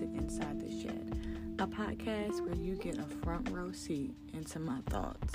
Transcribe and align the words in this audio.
Inside 0.00 0.60
the 0.60 0.82
Shed, 0.82 1.56
a 1.60 1.66
podcast 1.68 2.44
where 2.44 2.56
you 2.56 2.74
get 2.74 2.98
a 2.98 3.04
front 3.22 3.48
row 3.50 3.70
seat 3.70 4.12
into 4.32 4.58
my 4.58 4.80
thoughts. 4.90 5.34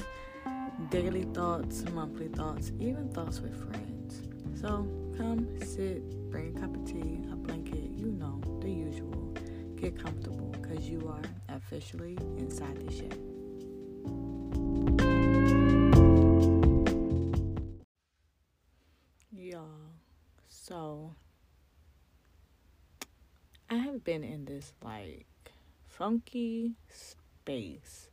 Daily 0.90 1.24
thoughts, 1.34 1.86
monthly 1.94 2.28
thoughts, 2.28 2.74
even 2.78 3.10
thoughts 3.10 3.40
with 3.40 3.56
friends. 3.56 4.22
So 4.60 4.86
come 5.18 5.48
sit, 5.62 6.30
bring 6.30 6.58
a 6.58 6.60
cup 6.60 6.76
of 6.76 6.86
tea, 6.86 7.22
a 7.32 7.38
blanket, 7.38 7.90
you 7.96 8.12
know, 8.12 8.42
the 8.60 8.70
usual. 8.70 9.34
Get 9.78 9.98
comfortable 10.04 10.54
because 10.62 10.90
you 10.90 11.08
are 11.08 11.56
officially 11.56 12.18
inside 12.38 12.86
the 12.86 12.94
shed. 12.94 13.29
Been 24.04 24.24
in 24.24 24.46
this 24.46 24.74
like 24.82 25.26
funky 25.88 26.74
space. 26.90 28.10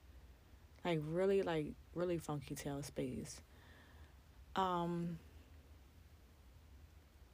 Like 0.85 1.01
really 1.07 1.43
like 1.43 1.67
really 1.95 2.19
funky 2.19 2.55
tail 2.55 2.83
space. 2.83 3.41
Um 4.57 5.19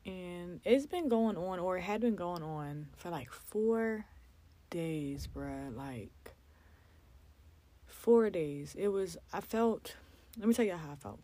and 0.04 0.60
it's 0.64 0.86
been 0.86 1.08
going 1.08 1.36
on 1.36 1.58
or 1.58 1.78
it 1.78 1.82
had 1.82 2.00
been 2.00 2.16
going 2.16 2.42
on 2.42 2.88
for 2.96 3.08
like 3.08 3.32
4 3.32 4.04
days, 4.70 5.28
bruh. 5.34 5.74
Like 5.74 6.34
4 7.86 8.28
days. 8.30 8.74
It 8.78 8.88
was 8.88 9.16
I 9.32 9.40
felt 9.40 9.96
let 10.38 10.46
me 10.46 10.54
tell 10.54 10.66
you 10.66 10.72
how 10.72 10.92
I 10.92 10.96
felt. 10.96 11.20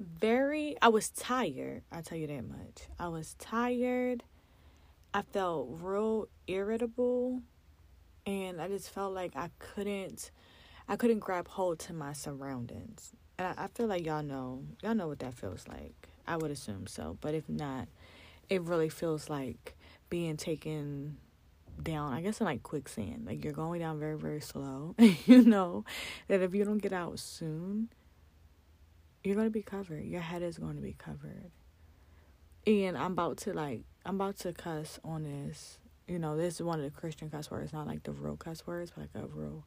Very 0.00 0.76
I 0.82 0.88
was 0.88 1.10
tired, 1.10 1.82
I'll 1.92 2.02
tell 2.02 2.18
you 2.18 2.26
that 2.26 2.48
much. 2.48 2.88
I 2.98 3.08
was 3.08 3.34
tired 3.38 4.24
I 5.12 5.22
felt 5.22 5.68
real 5.80 6.28
irritable 6.46 7.42
and 8.26 8.60
I 8.60 8.68
just 8.68 8.90
felt 8.90 9.12
like 9.12 9.32
I 9.34 9.50
couldn't 9.58 10.30
I 10.88 10.96
couldn't 10.96 11.20
grab 11.20 11.48
hold 11.48 11.78
to 11.80 11.92
my 11.92 12.12
surroundings. 12.12 13.12
And 13.38 13.48
I, 13.48 13.64
I 13.64 13.66
feel 13.68 13.86
like 13.86 14.04
y'all 14.04 14.22
know 14.22 14.62
y'all 14.82 14.94
know 14.94 15.08
what 15.08 15.20
that 15.20 15.34
feels 15.34 15.66
like. 15.68 16.08
I 16.26 16.36
would 16.36 16.50
assume 16.50 16.86
so. 16.86 17.16
But 17.20 17.34
if 17.34 17.48
not, 17.48 17.88
it 18.48 18.62
really 18.62 18.88
feels 18.88 19.28
like 19.28 19.76
being 20.10 20.36
taken 20.36 21.16
down, 21.82 22.12
I 22.12 22.20
guess 22.20 22.40
in 22.40 22.46
like 22.46 22.62
quicksand. 22.62 23.26
Like 23.26 23.42
you're 23.42 23.52
going 23.52 23.80
down 23.80 23.98
very, 23.98 24.16
very 24.16 24.40
slow. 24.40 24.94
you 24.98 25.42
know 25.42 25.84
that 26.28 26.40
if 26.40 26.54
you 26.54 26.64
don't 26.64 26.78
get 26.78 26.92
out 26.92 27.18
soon, 27.18 27.88
you're 29.24 29.36
gonna 29.36 29.50
be 29.50 29.62
covered. 29.62 30.04
Your 30.04 30.20
head 30.20 30.42
is 30.42 30.58
going 30.58 30.76
to 30.76 30.82
be 30.82 30.94
covered. 30.96 31.50
And 32.66 32.96
I'm 32.96 33.12
about 33.12 33.38
to 33.38 33.52
like 33.52 33.82
I'm 34.04 34.16
about 34.16 34.38
to 34.38 34.52
cuss 34.52 34.98
on 35.04 35.24
this. 35.24 35.78
You 36.06 36.18
know, 36.18 36.36
this 36.36 36.54
is 36.56 36.62
one 36.62 36.78
of 36.80 36.84
the 36.84 36.90
Christian 36.90 37.30
cuss 37.30 37.50
words, 37.50 37.72
not 37.72 37.86
like 37.86 38.02
the 38.02 38.12
real 38.12 38.36
cuss 38.36 38.66
words, 38.66 38.92
but 38.94 39.08
like 39.14 39.24
a 39.24 39.26
real 39.26 39.64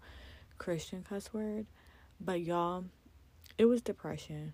Christian 0.57 1.03
cuss 1.07 1.33
word. 1.33 1.65
But 2.19 2.41
y'all, 2.41 2.85
it 3.57 3.65
was 3.65 3.81
depression. 3.81 4.53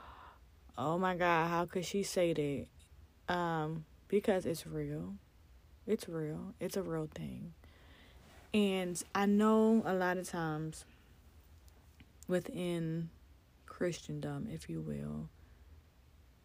oh 0.78 0.98
my 0.98 1.14
God, 1.14 1.48
how 1.48 1.66
could 1.66 1.84
she 1.84 2.02
say 2.02 2.32
that? 3.28 3.34
Um, 3.34 3.84
because 4.08 4.46
it's 4.46 4.66
real. 4.66 5.14
It's 5.86 6.08
real. 6.08 6.54
It's 6.60 6.76
a 6.76 6.82
real 6.82 7.08
thing. 7.14 7.52
And 8.52 9.00
I 9.14 9.26
know 9.26 9.82
a 9.84 9.94
lot 9.94 10.16
of 10.16 10.28
times 10.28 10.84
within 12.26 13.10
Christendom, 13.66 14.48
if 14.50 14.68
you 14.68 14.80
will, 14.80 15.28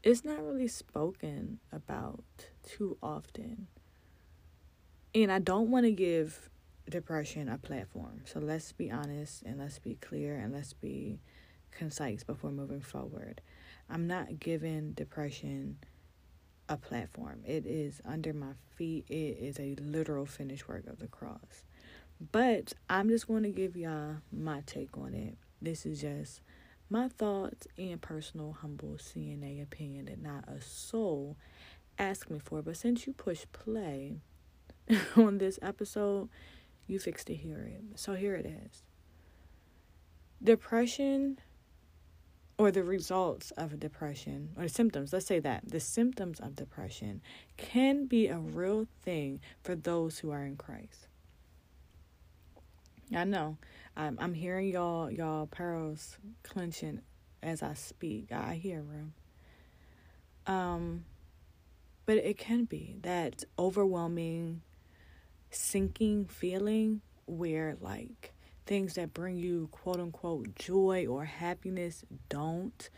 it's 0.06 0.24
not 0.24 0.42
really 0.44 0.68
spoken 0.68 1.60
about 1.74 2.24
too 2.64 2.96
often. 3.02 3.68
And 5.16 5.32
I 5.32 5.40
don't 5.40 5.72
want 5.72 5.86
to 5.86 5.92
give 5.92 6.50
depression 6.88 7.50
a 7.50 7.58
platform. 7.58 8.22
So 8.26 8.40
let's 8.40 8.72
be 8.72 8.92
honest 8.92 9.42
and 9.42 9.58
let's 9.58 9.80
be 9.80 9.96
clear 9.96 10.38
and 10.38 10.54
let's 10.54 10.74
be 10.74 11.20
concise 11.72 12.24
before 12.24 12.52
moving 12.52 12.82
forward. 12.82 13.42
I'm 13.90 14.06
not 14.06 14.40
giving 14.40 14.92
depression 14.92 15.78
a 16.70 16.78
platform. 16.78 17.42
It 17.44 17.66
is 17.66 18.00
under 18.06 18.32
my 18.32 18.54
feet. 18.76 19.06
It 19.10 19.38
is 19.40 19.60
a 19.60 19.76
literal 19.82 20.28
finished 20.28 20.68
work 20.68 20.86
of 20.86 21.00
the 21.00 21.08
cross. 21.08 21.66
But 22.32 22.74
I'm 22.90 23.10
just 23.10 23.28
going 23.28 23.44
to 23.44 23.50
give 23.50 23.76
y'all 23.76 24.18
my 24.32 24.62
take 24.68 24.98
on 24.98 25.16
it. 25.16 25.38
This 25.62 25.86
is 25.88 26.00
just 26.00 26.42
my 26.90 27.08
thoughts 27.08 27.68
and 27.78 28.02
personal 28.02 28.58
humble 28.62 28.98
CNA 28.98 29.62
opinion 29.62 30.06
that 30.06 30.22
not 30.22 30.48
a 30.48 30.62
soul 30.62 31.38
asked 31.98 32.30
me 32.30 32.40
for. 32.40 32.62
But 32.62 32.78
since 32.78 33.08
you 33.08 33.14
push 33.14 33.46
play 33.52 34.18
on 35.16 35.38
this 35.38 35.58
episode, 35.62 36.30
you 36.88 37.00
fixed 37.00 37.28
to 37.28 37.36
hear 37.36 37.60
it. 37.60 38.00
So 38.00 38.14
here 38.14 38.36
it 38.36 38.46
is. 38.46 38.84
Depression 40.44 41.40
or 42.58 42.72
the 42.72 42.84
results 42.84 43.52
of 43.52 43.80
depression 43.80 44.50
or 44.56 44.64
the 44.64 44.70
symptoms, 44.70 45.12
let's 45.12 45.26
say 45.26 45.40
that 45.40 45.70
the 45.70 45.80
symptoms 45.80 46.40
of 46.40 46.56
depression 46.56 47.22
can 47.58 48.06
be 48.06 48.28
a 48.28 48.38
real 48.38 48.88
thing 49.04 49.42
for 49.64 49.76
those 49.76 50.20
who 50.20 50.32
are 50.32 50.44
in 50.44 50.56
Christ. 50.56 51.08
I 53.14 53.24
know 53.24 53.58
I'm 53.96 54.18
I'm 54.20 54.34
hearing 54.34 54.70
y'all 54.70 55.12
y'all 55.12 55.48
pearls 55.48 56.18
clenching 56.44 57.02
as 57.44 57.62
I 57.62 57.74
speak. 57.74 58.32
I 58.32 58.56
hear 58.56 58.82
them. 58.82 59.14
Um, 60.48 61.06
but 62.06 62.18
it 62.18 62.38
can 62.38 62.66
be 62.66 62.98
that 63.02 63.44
overwhelming, 63.58 64.62
sinking 65.50 66.26
feeling 66.26 67.02
where 67.26 67.78
like 67.80 68.34
things 68.66 68.96
that 68.96 69.14
bring 69.14 69.38
you 69.38 69.70
quote 69.72 70.00
unquote 70.00 70.56
joy 70.56 71.06
or 71.08 71.26
happiness 71.26 72.04
don't. 72.30 72.90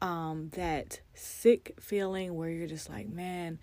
Um, 0.00 0.50
that 0.54 1.00
sick 1.14 1.74
feeling 1.80 2.36
where 2.36 2.48
you're 2.48 2.68
just 2.68 2.88
like, 2.88 3.08
man, 3.08 3.58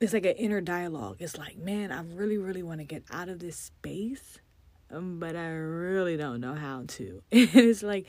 it's 0.00 0.12
like 0.12 0.26
an 0.26 0.32
inner 0.32 0.60
dialogue. 0.60 1.18
It's 1.20 1.38
like, 1.38 1.56
man, 1.56 1.92
I 1.92 2.02
really, 2.02 2.38
really 2.38 2.64
want 2.64 2.80
to 2.80 2.84
get 2.84 3.04
out 3.12 3.28
of 3.28 3.38
this 3.38 3.56
space 3.56 4.38
but 4.90 5.36
I 5.36 5.48
really 5.48 6.16
don't 6.16 6.40
know 6.40 6.54
how 6.54 6.84
to. 6.86 7.22
it's 7.30 7.82
like 7.82 8.06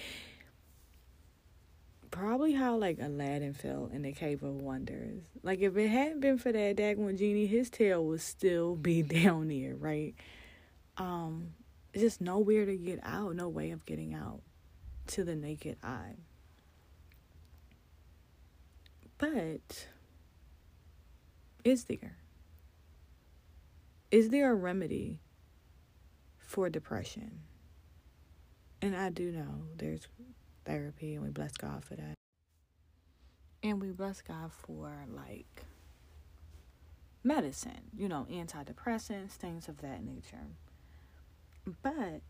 probably 2.11 2.53
how 2.53 2.75
like 2.77 2.99
Aladdin 2.99 3.53
felt 3.53 3.91
in 3.91 4.01
the 4.01 4.13
Cave 4.13 4.43
of 4.43 4.61
Wonders. 4.61 5.23
Like 5.43 5.59
if 5.59 5.77
it 5.77 5.89
hadn't 5.89 6.21
been 6.21 6.37
for 6.37 6.51
that 6.51 6.75
Dagon 6.75 7.17
genie, 7.17 7.47
his 7.47 7.69
tail 7.69 8.05
would 8.05 8.21
still 8.21 8.75
be 8.75 9.01
down 9.01 9.49
there, 9.49 9.75
right? 9.75 10.15
Um, 10.97 11.53
just 11.95 12.21
nowhere 12.21 12.65
to 12.65 12.75
get 12.75 12.99
out, 13.03 13.35
no 13.35 13.49
way 13.49 13.71
of 13.71 13.85
getting 13.85 14.13
out 14.13 14.41
to 15.07 15.23
the 15.23 15.35
naked 15.35 15.77
eye. 15.83 16.15
But 19.17 19.87
is 21.63 21.85
there? 21.85 22.17
Is 24.11 24.29
there 24.29 24.51
a 24.51 24.55
remedy 24.55 25.19
for 26.49 26.67
depression. 26.67 27.41
And 28.81 28.95
I 28.95 29.11
do 29.11 29.31
know 29.31 29.65
there's 29.77 30.07
therapy, 30.65 31.13
and 31.13 31.23
we 31.23 31.29
bless 31.29 31.51
God 31.51 31.85
for 31.85 31.95
that. 31.95 32.15
And 33.61 33.79
we 33.79 33.91
bless 33.91 34.21
God 34.21 34.51
for 34.51 34.91
like 35.07 35.63
medicine, 37.23 37.91
you 37.95 38.09
know, 38.09 38.25
antidepressants, 38.31 39.33
things 39.33 39.67
of 39.67 39.81
that 39.81 40.03
nature. 40.03 40.47
But, 41.83 42.23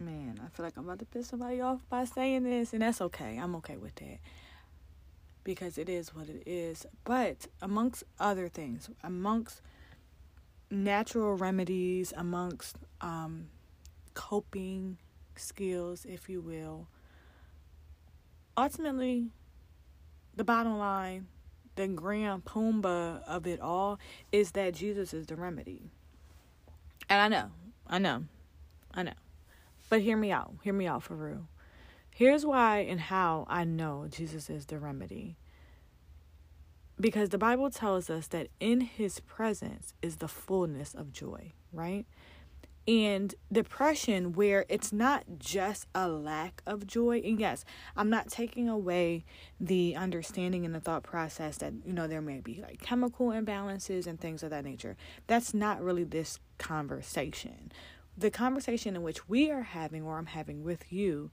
man, 0.00 0.40
I 0.44 0.48
feel 0.48 0.66
like 0.66 0.76
I'm 0.76 0.86
about 0.86 0.98
to 0.98 1.04
piss 1.04 1.28
somebody 1.28 1.60
off 1.60 1.88
by 1.88 2.04
saying 2.04 2.42
this, 2.42 2.72
and 2.72 2.82
that's 2.82 3.00
okay. 3.00 3.38
I'm 3.40 3.54
okay 3.56 3.76
with 3.76 3.94
that 3.96 4.18
because 5.44 5.78
it 5.78 5.88
is 5.88 6.12
what 6.12 6.28
it 6.28 6.42
is. 6.46 6.84
But 7.04 7.46
amongst 7.62 8.02
other 8.18 8.48
things, 8.48 8.90
amongst 9.04 9.60
natural 10.76 11.34
remedies 11.36 12.12
amongst 12.16 12.76
um, 13.00 13.48
coping 14.14 14.98
skills, 15.36 16.04
if 16.04 16.28
you 16.28 16.40
will. 16.40 16.86
Ultimately, 18.56 19.28
the 20.34 20.44
bottom 20.44 20.78
line, 20.78 21.26
the 21.74 21.88
grand 21.88 22.44
pumba 22.44 23.22
of 23.26 23.46
it 23.46 23.60
all, 23.60 23.98
is 24.32 24.52
that 24.52 24.74
Jesus 24.74 25.12
is 25.12 25.26
the 25.26 25.36
remedy. 25.36 25.90
And 27.08 27.20
I 27.20 27.28
know, 27.28 27.50
I 27.86 27.98
know, 27.98 28.24
I 28.94 29.02
know. 29.02 29.12
But 29.88 30.00
hear 30.00 30.16
me 30.16 30.32
out. 30.32 30.54
Hear 30.62 30.72
me 30.72 30.86
out 30.86 31.02
for 31.02 31.14
real. 31.14 31.48
Here's 32.10 32.46
why 32.46 32.78
and 32.78 32.98
how 32.98 33.46
I 33.48 33.64
know 33.64 34.06
Jesus 34.10 34.48
is 34.48 34.66
the 34.66 34.78
remedy 34.78 35.36
because 37.00 37.30
the 37.30 37.38
Bible 37.38 37.70
tells 37.70 38.08
us 38.08 38.26
that 38.28 38.48
in 38.60 38.80
his 38.80 39.20
presence 39.20 39.94
is 40.02 40.16
the 40.16 40.28
fullness 40.28 40.94
of 40.94 41.12
joy, 41.12 41.52
right? 41.72 42.06
and 42.88 43.34
depression 43.50 44.32
where 44.32 44.64
it's 44.68 44.92
not 44.92 45.24
just 45.38 45.86
a 45.94 46.08
lack 46.08 46.62
of 46.66 46.86
joy 46.86 47.20
and 47.24 47.40
yes 47.40 47.64
i'm 47.96 48.08
not 48.08 48.28
taking 48.28 48.68
away 48.68 49.24
the 49.60 49.96
understanding 49.96 50.64
and 50.64 50.74
the 50.74 50.80
thought 50.80 51.02
process 51.02 51.58
that 51.58 51.72
you 51.84 51.92
know 51.92 52.06
there 52.06 52.20
may 52.20 52.40
be 52.40 52.60
like 52.62 52.80
chemical 52.80 53.28
imbalances 53.28 54.06
and 54.06 54.20
things 54.20 54.42
of 54.42 54.50
that 54.50 54.64
nature 54.64 54.96
that's 55.26 55.52
not 55.52 55.82
really 55.82 56.04
this 56.04 56.38
conversation 56.58 57.72
the 58.16 58.30
conversation 58.30 58.94
in 58.94 59.02
which 59.02 59.28
we 59.28 59.50
are 59.50 59.62
having 59.62 60.04
or 60.04 60.16
i'm 60.16 60.26
having 60.26 60.62
with 60.62 60.92
you 60.92 61.30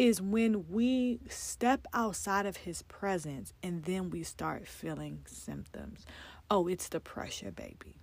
is 0.00 0.22
when 0.22 0.66
we 0.70 1.20
step 1.28 1.86
outside 1.92 2.46
of 2.46 2.58
his 2.58 2.82
presence 2.82 3.52
and 3.62 3.84
then 3.84 4.10
we 4.10 4.22
start 4.22 4.66
feeling 4.66 5.20
symptoms 5.26 6.06
oh 6.50 6.66
it's 6.66 6.88
the 6.88 7.00
pressure 7.00 7.50
baby 7.50 8.00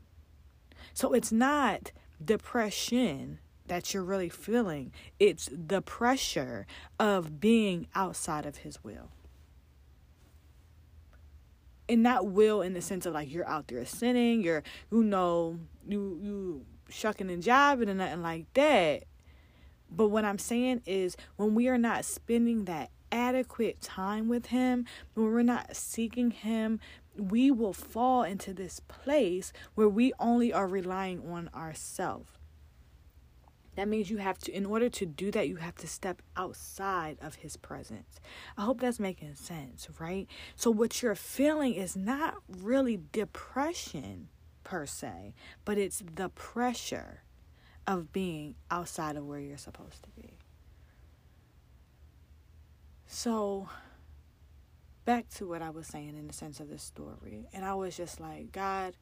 so 0.93 1.13
it's 1.13 1.31
not 1.31 1.91
depression 2.23 3.39
that 3.67 3.93
you're 3.93 4.03
really 4.03 4.29
feeling, 4.29 4.91
it's 5.19 5.49
the 5.51 5.81
pressure 5.81 6.65
of 6.99 7.39
being 7.39 7.87
outside 7.95 8.45
of 8.45 8.57
His 8.57 8.83
will. 8.83 9.11
And 11.89 12.03
not 12.03 12.27
will 12.27 12.61
in 12.61 12.73
the 12.73 12.81
sense 12.81 13.05
of 13.05 13.13
like 13.13 13.31
you're 13.31 13.47
out 13.47 13.67
there 13.67 13.85
sinning, 13.85 14.41
you're, 14.41 14.63
you 14.91 15.03
know, 15.03 15.59
you, 15.87 16.19
you 16.21 16.65
shucking 16.89 17.29
and 17.29 17.41
jiving 17.41 17.89
and 17.89 17.99
nothing 17.99 18.21
like 18.21 18.51
that. 18.55 19.03
But 19.89 20.07
what 20.09 20.25
I'm 20.25 20.37
saying 20.37 20.81
is 20.85 21.17
when 21.35 21.55
we 21.55 21.67
are 21.67 21.77
not 21.77 22.05
spending 22.05 22.65
that 22.65 22.91
adequate 23.11 23.81
time 23.81 24.27
with 24.27 24.47
Him, 24.47 24.85
when 25.13 25.27
we're 25.27 25.41
not 25.41 25.75
seeking 25.75 26.31
Him, 26.31 26.79
we 27.15 27.51
will 27.51 27.73
fall 27.73 28.23
into 28.23 28.53
this 28.53 28.79
place 28.81 29.51
where 29.75 29.89
we 29.89 30.13
only 30.19 30.53
are 30.53 30.67
relying 30.67 31.27
on 31.29 31.49
ourselves. 31.53 32.29
That 33.75 33.87
means 33.87 34.09
you 34.09 34.17
have 34.17 34.39
to, 34.39 34.51
in 34.51 34.65
order 34.65 34.89
to 34.89 35.05
do 35.05 35.29
that, 35.31 35.47
you 35.47 35.57
have 35.57 35.75
to 35.75 35.87
step 35.87 36.23
outside 36.35 37.17
of 37.21 37.35
his 37.35 37.57
presence. 37.57 38.19
I 38.57 38.63
hope 38.63 38.81
that's 38.81 38.99
making 38.99 39.35
sense, 39.35 39.87
right? 39.99 40.27
So, 40.55 40.71
what 40.71 41.03
you're 41.03 41.13
feeling 41.13 41.75
is 41.75 41.95
not 41.95 42.37
really 42.47 42.99
depression 43.11 44.29
per 44.63 44.87
se, 44.87 45.35
but 45.63 45.77
it's 45.77 46.03
the 46.15 46.29
pressure 46.29 47.21
of 47.87 48.11
being 48.11 48.55
outside 48.69 49.15
of 49.15 49.25
where 49.25 49.39
you're 49.39 49.57
supposed 49.57 50.03
to 50.03 50.09
be. 50.21 50.33
So, 53.07 53.69
back 55.05 55.29
to 55.29 55.47
what 55.47 55.61
I 55.61 55.69
was 55.69 55.87
saying 55.87 56.17
in 56.17 56.27
the 56.27 56.33
sense 56.33 56.59
of 56.59 56.69
the 56.69 56.77
story. 56.77 57.47
And 57.53 57.63
I 57.63 57.73
was 57.73 57.95
just 57.95 58.19
like, 58.19 58.51
God, 58.51 58.93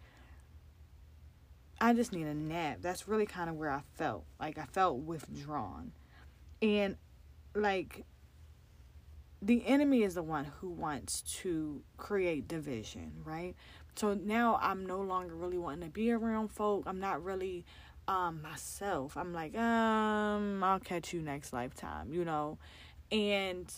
I 1.82 1.94
just 1.94 2.14
need 2.14 2.28
a 2.28 2.34
nap. 2.34 2.78
That's 2.82 3.08
really 3.08 3.26
kind 3.26 3.50
of 3.50 3.56
where 3.56 3.72
I 3.72 3.82
felt. 3.96 4.26
Like 4.40 4.60
I 4.60 4.66
felt 4.66 5.00
withdrawn. 5.00 5.92
And 6.62 6.96
like 7.56 8.06
the 9.42 9.66
enemy 9.66 10.04
is 10.04 10.14
the 10.14 10.24
one 10.24 10.46
who 10.60 10.70
wants 10.70 11.22
to 11.42 11.82
create 11.98 12.48
division, 12.48 13.12
right? 13.24 13.56
So 13.96 14.14
now 14.14 14.60
I'm 14.62 14.86
no 14.86 15.02
longer 15.02 15.36
really 15.36 15.58
wanting 15.58 15.88
to 15.88 15.90
be 15.90 16.12
around 16.12 16.50
folk. 16.50 16.84
I'm 16.86 17.00
not 17.00 17.24
really 17.24 17.66
um 18.08 18.42
myself. 18.42 19.18
I'm 19.18 19.34
like, 19.34 19.58
um, 19.58 20.64
I'll 20.64 20.80
catch 20.80 21.14
you 21.14 21.22
next 21.22 21.54
lifetime, 21.54 22.14
you 22.14 22.26
know. 22.26 22.58
And 23.12 23.72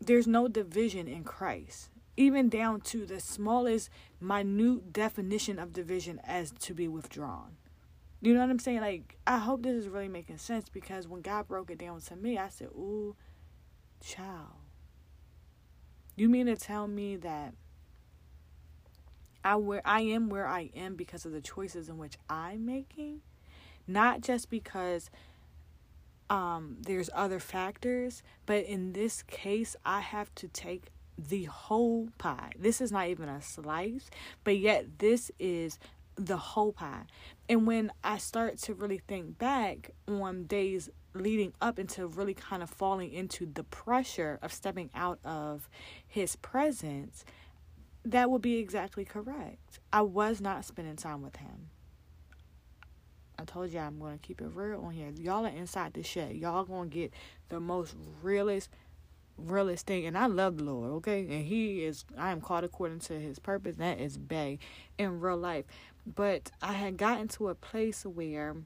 there's 0.00 0.26
no 0.26 0.48
division 0.48 1.08
in 1.08 1.24
Christ, 1.24 1.90
even 2.16 2.48
down 2.48 2.80
to 2.82 3.06
the 3.06 3.20
smallest, 3.20 3.90
minute 4.20 4.92
definition 4.92 5.58
of 5.58 5.72
division 5.72 6.20
as 6.24 6.50
to 6.60 6.74
be 6.74 6.88
withdrawn. 6.88 7.56
You 8.22 8.34
know 8.34 8.40
what 8.40 8.50
I'm 8.50 8.58
saying? 8.58 8.80
Like, 8.80 9.18
I 9.26 9.38
hope 9.38 9.62
this 9.62 9.76
is 9.76 9.88
really 9.88 10.08
making 10.08 10.38
sense 10.38 10.68
because 10.68 11.06
when 11.06 11.20
God 11.20 11.46
broke 11.48 11.70
it 11.70 11.78
down 11.78 12.00
to 12.00 12.16
me, 12.16 12.38
I 12.38 12.48
said, 12.48 12.68
Ooh, 12.68 13.14
child. 14.02 14.54
You 16.16 16.28
mean 16.28 16.46
to 16.46 16.56
tell 16.56 16.88
me 16.88 17.16
that 17.16 17.54
I 19.46 19.54
where 19.56 19.82
I 19.84 20.00
am 20.00 20.28
where 20.28 20.46
I 20.46 20.70
am 20.74 20.96
because 20.96 21.24
of 21.24 21.30
the 21.30 21.40
choices 21.40 21.88
in 21.88 21.98
which 21.98 22.18
I'm 22.28 22.66
making? 22.66 23.20
Not 23.86 24.20
just 24.20 24.50
because 24.50 25.08
um, 26.28 26.78
there's 26.80 27.08
other 27.14 27.38
factors, 27.38 28.24
but 28.44 28.64
in 28.64 28.92
this 28.92 29.22
case, 29.22 29.76
I 29.84 30.00
have 30.00 30.34
to 30.36 30.48
take 30.48 30.86
the 31.16 31.44
whole 31.44 32.08
pie. 32.18 32.50
This 32.58 32.80
is 32.80 32.90
not 32.90 33.06
even 33.06 33.28
a 33.28 33.40
slice, 33.40 34.10
but 34.42 34.58
yet 34.58 34.98
this 34.98 35.30
is 35.38 35.78
the 36.16 36.36
whole 36.36 36.72
pie. 36.72 37.04
And 37.48 37.68
when 37.68 37.92
I 38.02 38.18
start 38.18 38.58
to 38.62 38.74
really 38.74 39.00
think 39.06 39.38
back 39.38 39.92
on 40.08 40.44
days 40.46 40.90
leading 41.14 41.52
up 41.60 41.78
into 41.78 42.06
really 42.08 42.34
kind 42.34 42.64
of 42.64 42.70
falling 42.70 43.12
into 43.12 43.46
the 43.46 43.62
pressure 43.62 44.40
of 44.42 44.52
stepping 44.52 44.90
out 44.92 45.20
of 45.24 45.68
his 46.06 46.34
presence, 46.36 47.24
that 48.06 48.30
would 48.30 48.42
be 48.42 48.58
exactly 48.58 49.04
correct. 49.04 49.80
I 49.92 50.02
was 50.02 50.40
not 50.40 50.64
spending 50.64 50.96
time 50.96 51.22
with 51.22 51.36
him. 51.36 51.70
I 53.38 53.44
told 53.44 53.72
you 53.72 53.80
I'm 53.80 53.98
gonna 53.98 54.18
keep 54.18 54.40
it 54.40 54.48
real 54.54 54.80
on 54.80 54.92
here. 54.92 55.10
Y'all 55.10 55.44
are 55.44 55.50
inside 55.50 55.92
the 55.92 56.02
shed. 56.02 56.36
Y'all 56.36 56.64
gonna 56.64 56.88
get 56.88 57.12
the 57.48 57.60
most 57.60 57.94
realest, 58.22 58.70
realest 59.36 59.86
thing. 59.86 60.06
And 60.06 60.16
I 60.16 60.26
love 60.26 60.56
the 60.56 60.64
Lord, 60.64 60.90
okay? 60.92 61.20
And 61.20 61.44
He 61.44 61.84
is. 61.84 62.04
I 62.16 62.30
am 62.30 62.40
called 62.40 62.64
according 62.64 63.00
to 63.00 63.18
His 63.18 63.38
purpose. 63.38 63.76
That 63.76 64.00
is 64.00 64.16
big 64.16 64.60
in 64.96 65.20
real 65.20 65.36
life. 65.36 65.66
But 66.06 66.52
I 66.62 66.74
had 66.74 66.96
gotten 66.96 67.28
to 67.28 67.48
a 67.48 67.54
place 67.54 68.06
where 68.06 68.56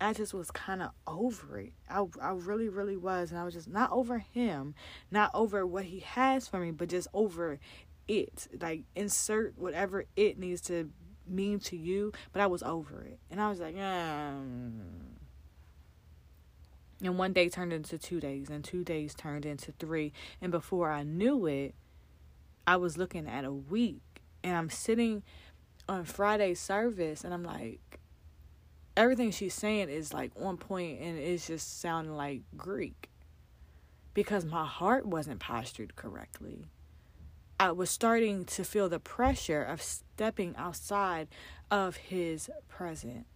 I 0.00 0.12
just 0.12 0.34
was 0.34 0.50
kind 0.50 0.82
of 0.82 0.90
over 1.06 1.58
it. 1.60 1.72
I 1.88 2.04
I 2.20 2.32
really 2.32 2.68
really 2.68 2.96
was, 2.96 3.30
and 3.30 3.40
I 3.40 3.44
was 3.44 3.54
just 3.54 3.68
not 3.68 3.90
over 3.90 4.18
Him, 4.18 4.74
not 5.10 5.30
over 5.32 5.66
what 5.66 5.84
He 5.84 6.00
has 6.00 6.46
for 6.46 6.58
me, 6.60 6.72
but 6.72 6.88
just 6.90 7.08
over 7.14 7.58
it. 8.08 8.48
Like 8.60 8.82
insert 8.94 9.58
whatever 9.58 10.04
it 10.16 10.38
needs 10.38 10.60
to 10.62 10.90
mean 11.26 11.58
to 11.58 11.76
you, 11.76 12.12
but 12.32 12.42
I 12.42 12.46
was 12.46 12.62
over 12.62 13.02
it. 13.02 13.18
And 13.30 13.40
I 13.40 13.48
was 13.48 13.60
like, 13.60 13.74
mm. 13.76 14.80
and 17.02 17.18
one 17.18 17.32
day 17.32 17.48
turned 17.48 17.72
into 17.72 17.98
two 17.98 18.20
days, 18.20 18.50
and 18.50 18.64
two 18.64 18.84
days 18.84 19.14
turned 19.14 19.46
into 19.46 19.72
three. 19.72 20.12
And 20.40 20.50
before 20.52 20.90
I 20.90 21.02
knew 21.02 21.46
it, 21.46 21.74
I 22.66 22.76
was 22.76 22.96
looking 22.96 23.26
at 23.28 23.44
a 23.44 23.52
week, 23.52 24.22
and 24.42 24.56
I'm 24.56 24.70
sitting 24.70 25.22
on 25.88 26.04
Friday 26.04 26.54
service, 26.54 27.24
and 27.24 27.34
I'm 27.34 27.44
like, 27.44 28.00
everything 28.96 29.30
she's 29.30 29.54
saying 29.54 29.88
is 29.88 30.14
like 30.14 30.32
on 30.40 30.56
point, 30.56 31.00
and 31.00 31.18
it's 31.18 31.46
just 31.46 31.80
sounding 31.80 32.16
like 32.16 32.42
Greek 32.56 33.10
because 34.14 34.44
my 34.44 34.64
heart 34.64 35.04
wasn't 35.04 35.40
postured 35.40 35.96
correctly. 35.96 36.66
I 37.58 37.70
was 37.72 37.90
starting 37.90 38.44
to 38.46 38.64
feel 38.64 38.88
the 38.88 38.98
pressure 38.98 39.62
of 39.62 39.80
stepping 39.80 40.54
outside 40.56 41.28
of 41.70 41.96
his 41.96 42.50
presence. 42.68 43.26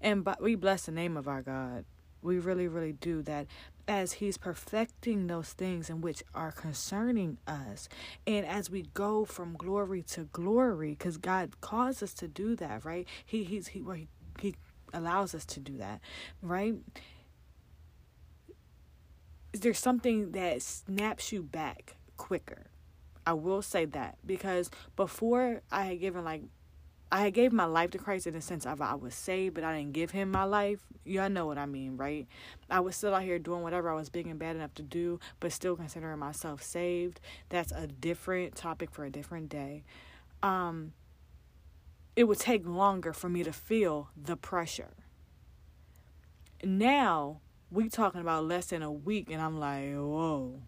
And 0.00 0.22
but 0.24 0.42
we 0.42 0.54
bless 0.54 0.86
the 0.86 0.92
name 0.92 1.16
of 1.16 1.26
our 1.26 1.42
God. 1.42 1.84
We 2.22 2.38
really, 2.38 2.68
really 2.68 2.92
do 2.92 3.22
that 3.22 3.46
as 3.88 4.14
He's 4.14 4.36
perfecting 4.36 5.26
those 5.26 5.52
things 5.52 5.88
in 5.88 6.00
which 6.00 6.22
are 6.34 6.50
concerning 6.50 7.38
us. 7.46 7.88
And 8.26 8.44
as 8.44 8.68
we 8.68 8.82
go 8.94 9.24
from 9.24 9.54
glory 9.54 10.02
to 10.02 10.24
glory, 10.24 10.90
because 10.90 11.18
God 11.18 11.60
calls 11.60 12.02
us 12.02 12.12
to 12.14 12.28
do 12.28 12.56
that, 12.56 12.84
right? 12.84 13.06
He 13.24 13.44
He's 13.44 13.68
He 13.68 13.84
he, 13.94 14.08
he 14.40 14.54
allows 14.92 15.34
us 15.34 15.44
to 15.46 15.60
do 15.60 15.76
that, 15.78 16.00
right? 16.42 16.74
There's 19.52 19.78
something 19.78 20.32
that 20.32 20.62
snaps 20.62 21.32
you 21.32 21.42
back 21.42 21.96
quicker 22.16 22.66
I 23.26 23.32
will 23.32 23.62
say 23.62 23.84
that 23.86 24.18
because 24.24 24.70
before 24.94 25.62
I 25.70 25.84
had 25.84 26.00
given 26.00 26.24
like 26.24 26.42
I 27.10 27.20
had 27.20 27.34
gave 27.34 27.52
my 27.52 27.66
life 27.66 27.90
to 27.92 27.98
Christ 27.98 28.26
in 28.26 28.34
the 28.34 28.40
sense 28.40 28.66
of 28.66 28.80
I 28.80 28.94
was 28.94 29.14
saved, 29.14 29.54
but 29.54 29.62
I 29.62 29.76
didn't 29.76 29.92
give 29.92 30.10
him 30.10 30.30
my 30.30 30.42
life. 30.42 30.80
Y'all 31.04 31.30
know 31.30 31.46
what 31.46 31.56
I 31.56 31.66
mean, 31.66 31.96
right? 31.96 32.26
I 32.68 32.80
was 32.80 32.96
still 32.96 33.14
out 33.14 33.22
here 33.22 33.38
doing 33.38 33.62
whatever 33.62 33.90
I 33.90 33.94
was 33.94 34.08
big 34.08 34.26
and 34.26 34.40
bad 34.40 34.56
enough 34.56 34.74
to 34.74 34.82
do, 34.82 35.20
but 35.38 35.52
still 35.52 35.76
considering 35.76 36.18
myself 36.18 36.62
saved. 36.62 37.20
That's 37.48 37.70
a 37.70 37.86
different 37.86 38.56
topic 38.56 38.90
for 38.90 39.04
a 39.04 39.10
different 39.10 39.48
day. 39.48 39.84
Um, 40.42 40.94
it 42.16 42.24
would 42.24 42.40
take 42.40 42.66
longer 42.66 43.12
for 43.12 43.28
me 43.28 43.44
to 43.44 43.52
feel 43.52 44.08
the 44.20 44.36
pressure. 44.36 44.94
Now 46.64 47.40
we 47.70 47.88
talking 47.88 48.20
about 48.20 48.44
less 48.46 48.66
than 48.66 48.82
a 48.82 48.90
week, 48.90 49.30
and 49.30 49.40
I'm 49.40 49.60
like, 49.60 49.92
whoa, 49.94 50.60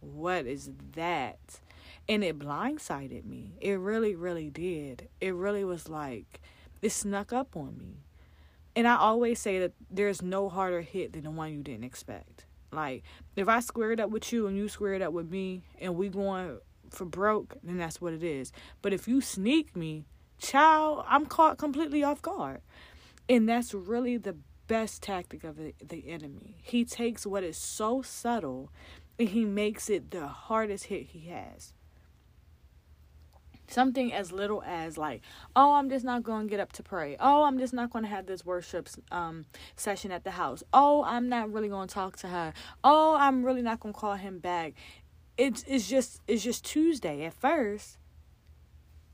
what 0.00 0.46
is 0.46 0.70
that? 0.94 1.60
And 2.08 2.24
it 2.24 2.38
blindsided 2.38 3.24
me. 3.24 3.54
It 3.60 3.78
really, 3.78 4.14
really 4.14 4.50
did. 4.50 5.08
It 5.20 5.34
really 5.34 5.64
was 5.64 5.88
like 5.88 6.40
it 6.80 6.90
snuck 6.90 7.32
up 7.32 7.56
on 7.56 7.78
me. 7.78 8.04
And 8.74 8.88
I 8.88 8.96
always 8.96 9.38
say 9.38 9.58
that 9.60 9.72
there's 9.90 10.22
no 10.22 10.48
harder 10.48 10.80
hit 10.80 11.12
than 11.12 11.24
the 11.24 11.30
one 11.30 11.52
you 11.52 11.62
didn't 11.62 11.84
expect. 11.84 12.46
Like 12.72 13.04
if 13.36 13.48
I 13.48 13.60
squared 13.60 14.00
up 14.00 14.10
with 14.10 14.32
you 14.32 14.46
and 14.46 14.56
you 14.56 14.68
squared 14.68 15.02
up 15.02 15.12
with 15.12 15.30
me 15.30 15.62
and 15.78 15.94
we 15.94 16.08
going 16.08 16.58
for 16.90 17.04
broke, 17.04 17.56
then 17.62 17.78
that's 17.78 18.00
what 18.00 18.12
it 18.12 18.22
is. 18.22 18.52
But 18.80 18.92
if 18.92 19.06
you 19.06 19.20
sneak 19.20 19.76
me, 19.76 20.06
child, 20.38 21.04
I'm 21.06 21.26
caught 21.26 21.58
completely 21.58 22.02
off 22.02 22.22
guard. 22.22 22.62
And 23.28 23.48
that's 23.48 23.72
really 23.72 24.16
the 24.16 24.36
best 24.66 25.02
tactic 25.02 25.44
of 25.44 25.56
the, 25.56 25.74
the 25.84 26.08
enemy. 26.08 26.56
He 26.62 26.84
takes 26.84 27.26
what 27.26 27.44
is 27.44 27.56
so 27.56 28.02
subtle 28.02 28.70
and 29.18 29.28
he 29.28 29.44
makes 29.44 29.90
it 29.90 30.10
the 30.10 30.26
hardest 30.26 30.84
hit 30.84 31.08
he 31.08 31.28
has. 31.28 31.74
Something 33.72 34.12
as 34.12 34.32
little 34.32 34.62
as 34.66 34.98
like, 34.98 35.22
oh, 35.56 35.72
I'm 35.72 35.88
just 35.88 36.04
not 36.04 36.22
going 36.22 36.46
to 36.46 36.50
get 36.50 36.60
up 36.60 36.72
to 36.74 36.82
pray. 36.82 37.16
Oh, 37.18 37.44
I'm 37.44 37.58
just 37.58 37.72
not 37.72 37.90
going 37.90 38.04
to 38.04 38.10
have 38.10 38.26
this 38.26 38.44
worship 38.44 38.88
um, 39.10 39.46
session 39.76 40.12
at 40.12 40.24
the 40.24 40.32
house. 40.32 40.62
Oh, 40.74 41.02
I'm 41.04 41.28
not 41.28 41.50
really 41.50 41.68
going 41.68 41.88
to 41.88 41.94
talk 41.94 42.16
to 42.18 42.28
her. 42.28 42.52
Oh, 42.84 43.16
I'm 43.18 43.44
really 43.44 43.62
not 43.62 43.80
going 43.80 43.94
to 43.94 43.98
call 43.98 44.16
him 44.16 44.38
back. 44.40 44.74
It's 45.38 45.64
it's 45.66 45.88
just 45.88 46.20
it's 46.28 46.42
just 46.42 46.64
Tuesday 46.66 47.24
at 47.24 47.32
first, 47.32 47.96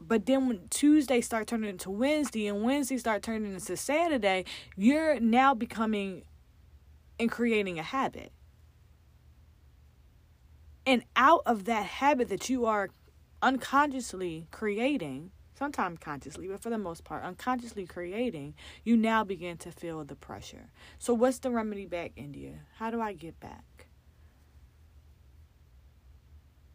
but 0.01 0.27
then 0.27 0.49
when 0.49 0.67
Tuesday 0.71 1.21
start 1.21 1.47
turning 1.47 1.71
into 1.71 1.91
Wednesday 1.91 2.49
and 2.49 2.65
Wednesday 2.65 2.99
start 2.99 3.23
turning 3.23 3.55
into 3.55 3.77
Saturday, 3.77 4.45
you're 4.77 5.21
now 5.21 5.55
becoming 5.55 6.25
and 7.21 7.31
creating 7.31 7.79
a 7.79 7.83
habit. 7.83 8.33
And 10.87 11.05
out 11.15 11.43
of 11.47 11.67
that 11.67 11.85
habit 11.85 12.29
that 12.31 12.49
you 12.49 12.67
are 12.67 12.89
unconsciously 13.43 14.47
creating, 14.51 15.31
sometimes 15.55 15.99
consciously, 16.01 16.49
but 16.49 16.61
for 16.63 16.71
the 16.71 16.79
most 16.79 17.05
part, 17.05 17.25
unconsciously 17.25 17.87
creating, 17.87 18.55
you 18.85 18.97
now 18.97 19.25
begin 19.25 19.57
to 19.59 19.71
feel 19.71 20.05
the 20.05 20.17
pressure. 20.17 20.71
So, 20.99 21.15
what's 21.15 21.39
the 21.39 21.51
remedy 21.51 21.87
back, 21.87 22.13
India? 22.17 22.61
How 22.77 22.91
do 22.91 23.01
I 23.01 23.13
get 23.13 23.39
back? 23.41 23.87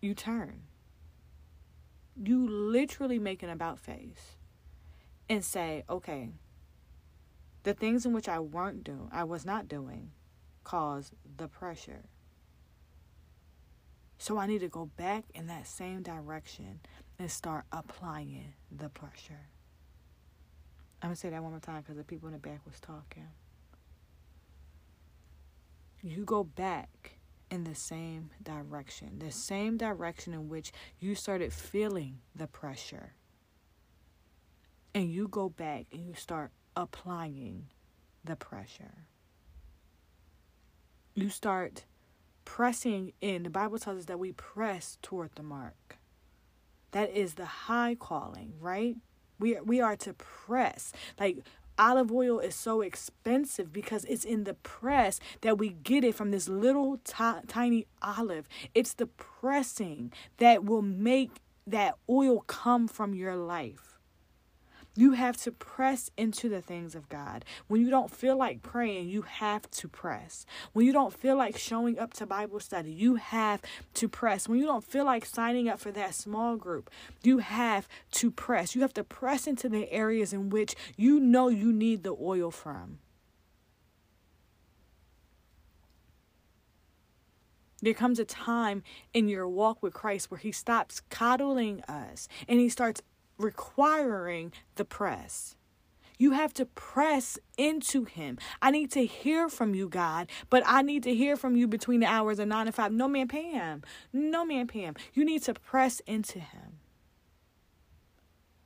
You 0.01 0.13
turn. 0.13 0.63
You 2.22 2.48
literally 2.48 3.20
make 3.20 3.41
an 3.41 3.50
about 3.50 3.79
face 3.79 4.38
and 5.29 5.43
say, 5.43 5.84
okay, 5.89 6.29
the 7.63 7.74
things 7.74 8.05
in 8.05 8.13
which 8.13 8.27
I 8.27 8.39
weren't 8.39 8.84
doing, 8.84 9.10
I 9.12 9.24
was 9.24 9.46
not 9.46 9.67
doing, 9.67 10.12
caused 10.63 11.13
the 11.38 11.48
pressure. 11.48 12.03
So 14.17 14.38
I 14.38 14.48
need 14.48 14.60
to 14.60 14.70
go 14.70 14.86
back 14.98 15.25
in 15.34 15.48
that 15.48 15.67
same 15.67 16.01
direction 16.01 16.79
and 17.20 17.29
start 17.29 17.65
applying 17.72 18.53
the 18.72 18.89
pressure. 18.89 19.48
I'm 21.01 21.10
going 21.10 21.15
to 21.15 21.20
say 21.20 21.29
that 21.29 21.41
one 21.41 21.51
more 21.51 21.60
time 21.60 21.82
because 21.82 21.98
the 21.98 22.03
people 22.03 22.27
in 22.27 22.34
the 22.34 22.39
back 22.39 22.62
was 22.65 22.79
talking. 22.79 23.27
You 26.01 26.24
go 26.24 26.43
back 26.43 27.17
in 27.51 27.65
the 27.65 27.75
same 27.75 28.29
direction, 28.41 29.20
the 29.20 29.32
same 29.32 29.77
direction 29.77 30.34
in 30.34 30.50
which 30.50 30.72
you 31.00 31.13
started 31.13 31.51
feeling 31.53 32.20
the 32.36 32.48
pressure. 32.48 33.13
And 34.96 35.12
you 35.12 35.27
go 35.27 35.50
back 35.50 35.88
and 35.91 36.05
you 36.05 36.13
start 36.13 36.51
applying 36.75 37.67
the 38.24 38.36
pressure. 38.36 39.05
You 41.15 41.29
start 41.29 41.84
pressing 42.45 43.13
in. 43.21 43.43
The 43.43 43.50
Bible 43.50 43.79
tells 43.79 44.00
us 44.00 44.05
that 44.05 44.19
we 44.19 44.31
press 44.31 44.97
toward 45.01 45.31
the 45.35 45.43
mark. 45.43 45.97
That 46.91 47.09
is 47.12 47.35
the 47.35 47.45
high 47.45 47.95
calling, 48.00 48.53
right? 48.59 48.95
We 49.39 49.59
we 49.62 49.81
are 49.81 49.95
to 49.97 50.13
press. 50.13 50.93
Like 51.19 51.39
olive 51.77 52.12
oil 52.12 52.39
is 52.39 52.55
so 52.55 52.81
expensive 52.81 53.73
because 53.73 54.05
it's 54.05 54.25
in 54.25 54.43
the 54.43 54.53
press 54.53 55.19
that 55.41 55.57
we 55.57 55.69
get 55.69 56.03
it 56.03 56.15
from 56.15 56.31
this 56.31 56.47
little 56.47 56.97
t- 57.03 57.47
tiny 57.47 57.88
olive. 58.01 58.47
It's 58.75 58.93
the 58.93 59.07
pressing 59.07 60.12
that 60.38 60.63
will 60.63 60.83
make 60.83 61.31
that 61.65 61.95
oil 62.09 62.41
come 62.41 62.88
from 62.88 63.13
your 63.13 63.35
life. 63.35 63.92
You 64.95 65.13
have 65.13 65.38
to 65.38 65.51
press 65.51 66.12
into 66.17 66.50
the 66.50 66.62
things 66.62 66.93
of 66.93 67.09
God. 67.09 67.45
When 67.67 67.81
you 67.81 67.89
don't 67.89 68.12
feel 68.12 68.38
like 68.38 68.62
praying, 68.62 69.09
you 69.09 69.23
have 69.23 69.69
to 69.71 69.88
press. 69.88 70.45
When 70.73 70.85
you 70.85 70.93
don't 70.93 71.13
feel 71.13 71.35
like 71.35 71.57
showing 71.57 71.97
up 71.97 72.13
to 72.15 72.27
Bible 72.27 72.59
study, 72.59 72.91
you 72.91 73.15
have 73.15 73.62
to 73.95 74.07
press. 74.07 74.47
When 74.47 74.59
you 74.59 74.65
don't 74.65 74.83
feel 74.83 75.05
like 75.05 75.25
signing 75.25 75.67
up 75.67 75.79
for 75.79 75.91
that 75.91 76.13
small 76.13 76.57
group, 76.57 76.91
you 77.23 77.39
have 77.39 77.88
to 78.12 78.29
press. 78.29 78.75
You 78.75 78.81
have 78.81 78.93
to 78.93 79.03
press 79.03 79.47
into 79.47 79.67
the 79.67 79.91
areas 79.91 80.31
in 80.31 80.51
which 80.51 80.75
you 80.95 81.19
know 81.19 81.47
you 81.47 81.73
need 81.73 82.03
the 82.03 82.15
oil 82.21 82.51
from. 82.51 83.00
There 87.81 87.93
comes 87.93 88.17
a 88.17 88.23
time 88.25 88.81
in 89.13 89.27
your 89.27 89.45
walk 89.45 89.83
with 89.83 89.93
Christ 89.93 90.31
where 90.31 90.38
He 90.38 90.53
stops 90.53 91.01
coddling 91.09 91.81
us 91.81 92.29
and 92.47 92.59
He 92.59 92.69
starts 92.69 93.01
requiring 93.37 94.51
the 94.75 94.85
press. 94.85 95.55
You 96.17 96.31
have 96.31 96.53
to 96.53 96.65
press 96.65 97.37
into 97.57 98.05
him. 98.05 98.37
I 98.61 98.71
need 98.71 98.91
to 98.91 99.05
hear 99.05 99.49
from 99.49 99.73
you, 99.75 99.89
God, 99.89 100.29
but 100.49 100.63
I 100.65 100.81
need 100.81 101.03
to 101.03 101.13
hear 101.13 101.35
from 101.35 101.55
you 101.55 101.67
between 101.67 101.99
the 101.99 102.05
hours 102.05 102.39
of 102.39 102.47
9 102.47 102.67
and 102.67 102.75
5. 102.75 102.91
No 102.91 103.07
man 103.07 103.27
Pam. 103.27 103.81
No 104.13 104.45
man 104.45 104.67
Pam. 104.67 104.95
You 105.13 105.25
need 105.25 105.43
to 105.43 105.53
press 105.53 105.99
into 106.01 106.39
him. 106.39 106.79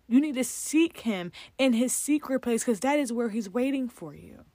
You 0.08 0.22
need 0.22 0.36
to 0.36 0.44
seek 0.44 1.02
him 1.02 1.32
in 1.58 1.74
his 1.74 1.92
secret 1.94 2.42
place 2.42 2.64
because 2.64 2.80
that 2.82 3.00
is 3.00 3.12
where 3.12 3.30
he's 3.30 3.50
waiting 3.50 3.90
for 3.90 4.14
you. 4.14 4.46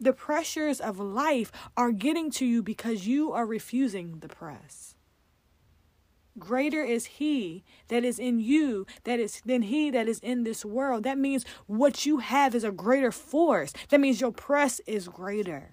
The 0.00 0.12
pressures 0.12 0.80
of 0.80 0.98
life 1.00 1.50
are 1.76 1.92
getting 1.92 2.30
to 2.32 2.46
you 2.46 2.62
because 2.62 3.06
you 3.06 3.32
are 3.32 3.44
refusing 3.44 4.20
the 4.20 4.28
press. 4.28 4.94
Greater 6.38 6.82
is 6.82 7.06
he 7.06 7.64
that 7.88 8.04
is 8.04 8.18
in 8.18 8.40
you 8.40 8.86
that 9.04 9.18
is 9.18 9.40
than 9.44 9.62
he 9.62 9.90
that 9.90 10.08
is 10.08 10.18
in 10.20 10.44
this 10.44 10.64
world. 10.64 11.04
That 11.04 11.18
means 11.18 11.44
what 11.66 12.06
you 12.06 12.18
have 12.18 12.54
is 12.54 12.64
a 12.64 12.72
greater 12.72 13.12
force. 13.12 13.72
That 13.90 14.00
means 14.00 14.20
your 14.20 14.32
press 14.32 14.80
is 14.86 15.08
greater. 15.08 15.72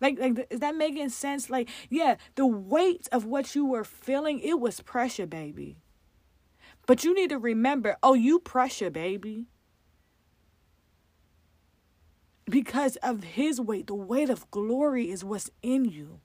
Like, 0.00 0.18
like, 0.18 0.48
is 0.50 0.60
that 0.60 0.74
making 0.74 1.10
sense? 1.10 1.48
Like, 1.48 1.68
yeah, 1.88 2.16
the 2.34 2.46
weight 2.46 3.08
of 3.12 3.24
what 3.24 3.54
you 3.54 3.64
were 3.64 3.84
feeling, 3.84 4.40
it 4.40 4.58
was 4.58 4.80
pressure, 4.80 5.26
baby. 5.26 5.78
But 6.86 7.04
you 7.04 7.14
need 7.14 7.30
to 7.30 7.38
remember, 7.38 7.96
oh, 8.02 8.14
you 8.14 8.40
pressure, 8.40 8.90
baby. 8.90 9.46
Because 12.46 12.96
of 12.96 13.22
his 13.22 13.60
weight, 13.60 13.86
the 13.86 13.94
weight 13.94 14.28
of 14.28 14.50
glory 14.50 15.08
is 15.08 15.24
what's 15.24 15.50
in 15.62 15.84
you. 15.84 16.20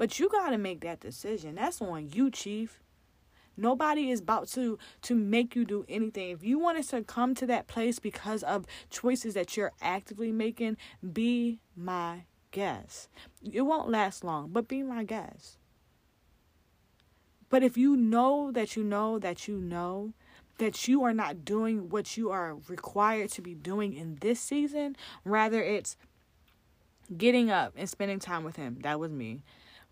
But 0.00 0.18
you 0.18 0.30
got 0.30 0.48
to 0.48 0.56
make 0.56 0.80
that 0.80 1.00
decision. 1.00 1.56
That's 1.56 1.82
on 1.82 2.08
you, 2.14 2.30
chief. 2.30 2.80
Nobody 3.54 4.10
is 4.10 4.20
about 4.20 4.48
to 4.52 4.78
to 5.02 5.14
make 5.14 5.54
you 5.54 5.66
do 5.66 5.84
anything. 5.90 6.30
If 6.30 6.42
you 6.42 6.58
wanted 6.58 6.88
to 6.88 7.02
come 7.02 7.34
to 7.34 7.46
that 7.48 7.66
place 7.66 7.98
because 7.98 8.42
of 8.42 8.64
choices 8.88 9.34
that 9.34 9.58
you're 9.58 9.72
actively 9.82 10.32
making, 10.32 10.78
be 11.12 11.60
my 11.76 12.22
guest. 12.50 13.10
It 13.42 13.60
won't 13.60 13.90
last 13.90 14.24
long, 14.24 14.48
but 14.50 14.68
be 14.68 14.82
my 14.82 15.04
guest. 15.04 15.58
But 17.50 17.62
if 17.62 17.76
you 17.76 17.94
know 17.94 18.50
that 18.52 18.76
you 18.76 18.82
know 18.82 19.18
that 19.18 19.46
you 19.46 19.58
know 19.58 20.14
that 20.56 20.88
you 20.88 21.04
are 21.04 21.12
not 21.12 21.44
doing 21.44 21.90
what 21.90 22.16
you 22.16 22.30
are 22.30 22.56
required 22.68 23.32
to 23.32 23.42
be 23.42 23.54
doing 23.54 23.92
in 23.92 24.16
this 24.22 24.40
season, 24.40 24.96
rather 25.26 25.62
it's 25.62 25.98
getting 27.14 27.50
up 27.50 27.74
and 27.76 27.86
spending 27.86 28.18
time 28.18 28.44
with 28.44 28.56
him. 28.56 28.78
That 28.80 28.98
was 28.98 29.10
me. 29.10 29.42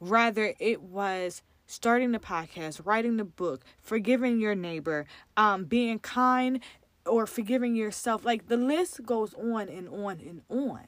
Rather, 0.01 0.55
it 0.59 0.83
was 0.83 1.43
starting 1.67 2.13
the 2.13 2.19
podcast, 2.19 2.81
writing 2.85 3.17
the 3.17 3.25
book, 3.25 3.65
forgiving 3.81 4.41
your 4.41 4.55
neighbor, 4.55 5.07
um, 5.37 5.65
being 5.65 5.99
kind 5.99 6.61
or 7.07 7.27
forgiving 7.27 7.75
yourself. 7.75 8.25
Like 8.25 8.49
the 8.49 8.57
list 8.57 9.05
goes 9.05 9.35
on 9.35 9.69
and 9.69 9.89
on 9.89 10.21
and 10.21 10.43
on. 10.49 10.87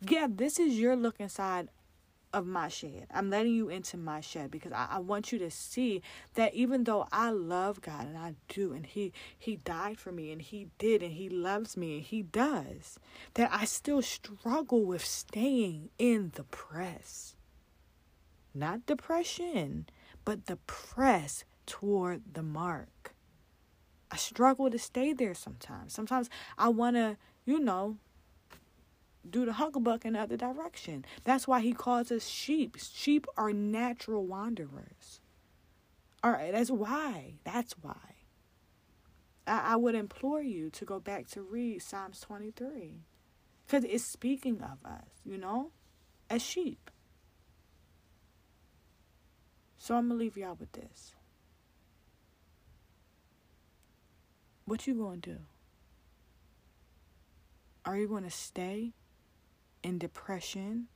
Yeah, 0.00 0.28
this 0.30 0.58
is 0.58 0.78
your 0.78 0.94
look 0.96 1.16
inside 1.18 1.68
of 2.32 2.46
my 2.46 2.68
shed. 2.68 3.06
I'm 3.12 3.30
letting 3.30 3.54
you 3.54 3.68
into 3.68 3.96
my 3.96 4.20
shed 4.20 4.50
because 4.50 4.72
I, 4.72 4.86
I 4.92 4.98
want 4.98 5.32
you 5.32 5.38
to 5.38 5.50
see 5.50 6.02
that 6.34 6.54
even 6.54 6.84
though 6.84 7.06
I 7.10 7.30
love 7.30 7.80
God 7.80 8.06
and 8.06 8.18
I 8.18 8.34
do, 8.48 8.72
and 8.72 8.86
He 8.86 9.12
He 9.38 9.56
died 9.56 9.98
for 9.98 10.12
me 10.12 10.32
and 10.32 10.42
He 10.42 10.68
did 10.78 11.02
and 11.02 11.12
He 11.12 11.28
loves 11.28 11.76
me 11.76 11.96
and 11.96 12.02
He 12.04 12.22
does, 12.22 12.98
that 13.34 13.50
I 13.52 13.64
still 13.64 14.02
struggle 14.02 14.84
with 14.84 15.04
staying 15.04 15.90
in 15.98 16.32
the 16.34 16.44
press. 16.44 17.34
Not 18.54 18.86
depression, 18.86 19.86
but 20.24 20.46
the 20.46 20.56
press 20.66 21.44
toward 21.66 22.34
the 22.34 22.42
mark. 22.42 23.14
I 24.10 24.16
struggle 24.16 24.70
to 24.70 24.78
stay 24.78 25.12
there 25.12 25.34
sometimes. 25.34 25.92
Sometimes 25.92 26.30
I 26.56 26.70
want 26.70 26.96
to, 26.96 27.16
you 27.44 27.60
know, 27.60 27.98
do 29.28 29.44
the 29.44 29.52
hucklebuck 29.52 30.04
in 30.04 30.14
the 30.14 30.20
other 30.20 30.36
direction. 30.36 31.04
That's 31.24 31.46
why 31.46 31.60
he 31.60 31.72
calls 31.72 32.10
us 32.10 32.26
sheep. 32.26 32.76
Sheep 32.78 33.26
are 33.36 33.52
natural 33.52 34.26
wanderers. 34.26 35.20
All 36.22 36.32
right, 36.32 36.52
that's 36.52 36.70
why. 36.70 37.34
That's 37.44 37.74
why. 37.80 38.16
I, 39.46 39.72
I 39.72 39.76
would 39.76 39.94
implore 39.94 40.42
you 40.42 40.70
to 40.70 40.84
go 40.84 41.00
back 41.00 41.26
to 41.28 41.42
read 41.42 41.82
Psalms 41.82 42.20
23 42.20 43.02
because 43.66 43.84
it's 43.84 44.04
speaking 44.04 44.62
of 44.62 44.84
us, 44.84 45.08
you 45.24 45.38
know, 45.38 45.72
as 46.30 46.42
sheep. 46.42 46.90
So 49.78 49.94
I'm 49.94 50.08
going 50.08 50.18
to 50.18 50.24
leave 50.24 50.36
y'all 50.36 50.56
with 50.58 50.72
this. 50.72 51.14
What 54.64 54.86
you 54.86 54.94
going 54.94 55.20
to 55.22 55.30
do? 55.30 55.38
Are 57.84 57.96
you 57.96 58.06
going 58.06 58.24
to 58.24 58.30
stay 58.30 58.92
in 59.82 59.98
depression 59.98 60.88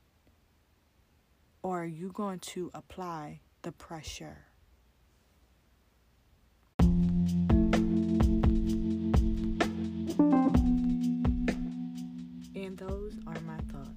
or 1.61 1.83
are 1.83 1.85
you 1.85 2.11
going 2.11 2.39
to 2.39 2.69
apply 2.73 3.39
the 3.61 3.71
pressure? 3.71 4.45
And 12.55 12.77
those 12.77 13.13
are 13.25 13.39
my 13.41 13.57
thoughts. 13.71 13.89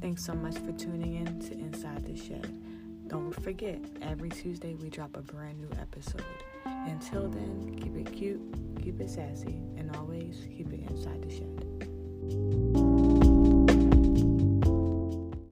Thanks 0.00 0.24
so 0.24 0.32
much 0.34 0.56
for 0.58 0.72
tuning 0.72 1.14
in 1.14 1.40
to 1.40 1.52
Inside 1.52 2.04
the 2.06 2.16
Shed. 2.16 2.62
Don't 3.08 3.32
forget, 3.42 3.78
every 4.02 4.30
Tuesday 4.30 4.74
we 4.74 4.88
drop 4.90 5.16
a 5.16 5.22
brand 5.22 5.58
new 5.58 5.70
episode. 5.80 6.24
Until 6.64 7.28
then, 7.28 7.76
keep 7.80 7.96
it 7.96 8.12
cute, 8.12 8.40
keep 8.82 9.00
it 9.00 9.10
sassy, 9.10 9.60
and 9.76 9.94
always 9.96 10.46
keep 10.56 10.72
it 10.72 10.80
inside 10.90 11.22
the 11.22 11.30
shed. 11.30 13.05